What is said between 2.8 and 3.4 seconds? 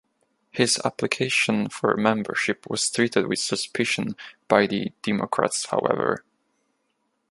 treated with